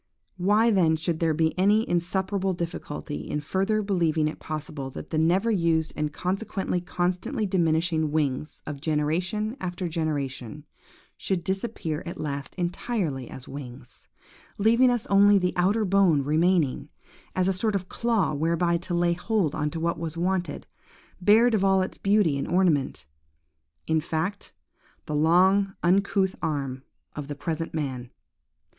Why 0.37 0.71
then 0.71 0.95
should 0.95 1.19
there 1.19 1.35
be 1.35 1.55
any 1.59 1.87
insuperable 1.87 2.53
difficulty 2.53 3.29
in 3.29 3.39
further 3.39 3.83
believing 3.83 4.27
it 4.27 4.39
possible 4.39 4.89
that 4.89 5.11
the 5.11 5.19
never 5.19 5.51
used 5.51 5.93
and 5.95 6.11
consequently 6.11 6.81
constantly 6.81 7.45
diminishing 7.45 8.11
wings 8.11 8.63
of 8.65 8.81
generation 8.81 9.55
after 9.61 9.87
generation, 9.87 10.65
should 11.17 11.43
disappear 11.43 12.01
at 12.07 12.19
last 12.19 12.55
entirely 12.55 13.29
as 13.29 13.47
wings, 13.47 14.07
leaving 14.57 14.89
only 15.11 15.37
the 15.37 15.53
outer 15.55 15.85
bone 15.85 16.23
remaining, 16.23 16.89
as 17.35 17.47
a 17.47 17.53
sort 17.53 17.75
of 17.75 17.87
claw 17.87 18.33
whereby 18.33 18.77
to 18.77 18.95
lay 18.95 19.13
hold 19.13 19.53
on 19.53 19.69
what 19.69 19.99
was 19.99 20.17
wanted–bared 20.17 21.53
of 21.53 21.63
all 21.63 21.83
its 21.83 21.99
beauty 21.99 22.39
and 22.39 22.47
ornament,–in 22.47 24.01
fact, 24.01 24.51
the 25.05 25.13
long 25.13 25.75
uncouth 25.83 26.35
arm 26.41 26.81
of 27.15 27.27
the 27.27 27.35
present 27.35 27.75
man? 27.75 28.09